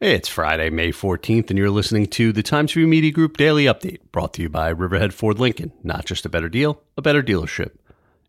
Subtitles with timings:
[0.00, 3.98] It's Friday, May 14th, and you're listening to the Times Review Media Group Daily Update,
[4.12, 5.72] brought to you by Riverhead Ford Lincoln.
[5.82, 7.72] Not just a better deal, a better dealership.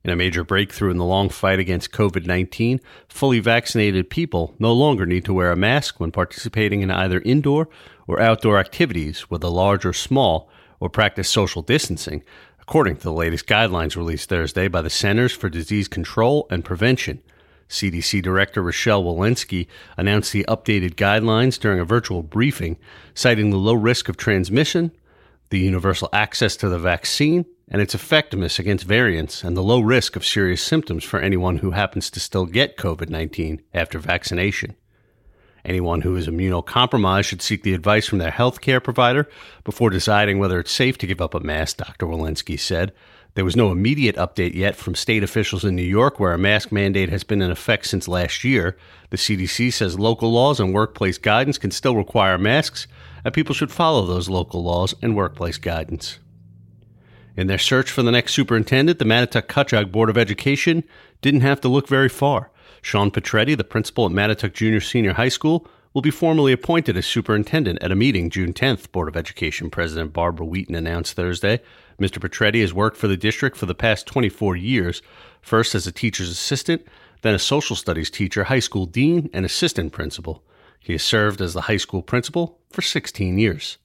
[0.03, 4.73] In a major breakthrough in the long fight against COVID 19, fully vaccinated people no
[4.73, 7.69] longer need to wear a mask when participating in either indoor
[8.07, 10.49] or outdoor activities, whether large or small,
[10.79, 12.23] or practice social distancing,
[12.59, 17.21] according to the latest guidelines released Thursday by the Centers for Disease Control and Prevention.
[17.69, 22.77] CDC Director Rochelle Walensky announced the updated guidelines during a virtual briefing,
[23.13, 24.91] citing the low risk of transmission,
[25.49, 30.15] the universal access to the vaccine, and its effectiveness against variants, and the low risk
[30.15, 34.75] of serious symptoms for anyone who happens to still get COVID 19 after vaccination.
[35.63, 39.29] Anyone who is immunocompromised should seek the advice from their health care provider
[39.63, 42.07] before deciding whether it's safe to give up a mask, Dr.
[42.07, 42.93] Walensky said.
[43.35, 46.71] There was no immediate update yet from state officials in New York, where a mask
[46.71, 48.75] mandate has been in effect since last year.
[49.11, 52.87] The CDC says local laws and workplace guidance can still require masks,
[53.23, 56.19] and people should follow those local laws and workplace guidance.
[57.37, 60.83] In their search for the next superintendent, the Mattituck Cutchogue Board of Education
[61.21, 62.51] didn't have to look very far.
[62.81, 67.05] Sean Petretti, the principal at Mattituck Junior Senior High School, will be formally appointed as
[67.05, 71.59] superintendent at a meeting June 10th, Board of Education President Barbara Wheaton announced Thursday.
[71.99, 72.19] Mr.
[72.19, 75.01] Petretti has worked for the district for the past 24 years,
[75.41, 76.85] first as a teacher's assistant,
[77.21, 80.43] then a social studies teacher, high school dean, and assistant principal.
[80.79, 83.77] He has served as the high school principal for 16 years.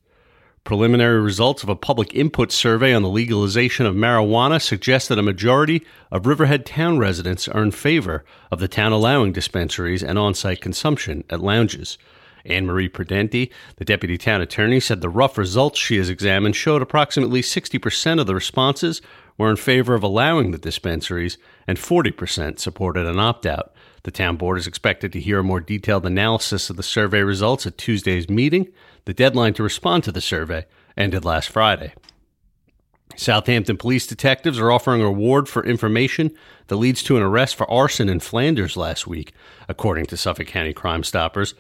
[0.65, 5.23] Preliminary results of a public input survey on the legalization of marijuana suggest that a
[5.23, 10.33] majority of Riverhead town residents are in favor of the town allowing dispensaries and on
[10.33, 11.99] site consumption at lounges.
[12.47, 16.81] Anne Marie Prudenti, the deputy town attorney, said the rough results she has examined showed
[16.81, 19.03] approximately 60% of the responses
[19.37, 23.74] were in favor of allowing the dispensaries and 40% supported an opt out.
[24.05, 27.67] The town board is expected to hear a more detailed analysis of the survey results
[27.67, 28.69] at Tuesday's meeting.
[29.07, 30.67] The deadline to respond to the survey
[30.97, 31.95] ended last Friday.
[33.17, 36.33] Southampton police detectives are offering a reward for information
[36.67, 39.33] that leads to an arrest for arson in Flanders last week,
[39.69, 41.55] according to Suffolk County Crime Stoppers.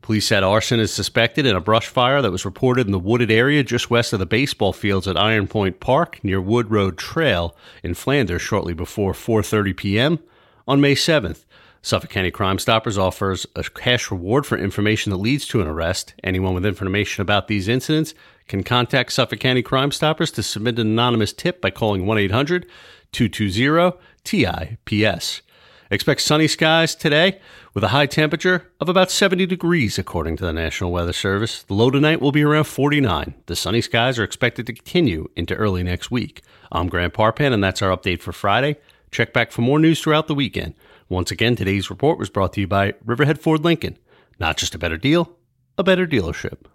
[0.00, 3.30] Police said arson is suspected in a brush fire that was reported in the wooded
[3.30, 7.54] area just west of the baseball fields at Iron Point Park near Wood Road Trail
[7.82, 10.18] in Flanders shortly before 4:30 p.m.
[10.66, 11.44] on May 7th.
[11.82, 16.12] Suffolk County Crime Stoppers offers a cash reward for information that leads to an arrest.
[16.22, 18.12] Anyone with information about these incidents
[18.48, 22.66] can contact Suffolk County Crime Stoppers to submit an anonymous tip by calling 1 800
[23.12, 25.42] 220 TIPS.
[25.90, 27.40] Expect sunny skies today
[27.74, 31.62] with a high temperature of about 70 degrees, according to the National Weather Service.
[31.62, 33.34] The low tonight will be around 49.
[33.46, 36.42] The sunny skies are expected to continue into early next week.
[36.70, 38.76] I'm Grant Parpan, and that's our update for Friday.
[39.10, 40.74] Check back for more news throughout the weekend.
[41.10, 43.98] Once again, today's report was brought to you by Riverhead Ford Lincoln.
[44.38, 45.36] Not just a better deal,
[45.76, 46.66] a better dealership.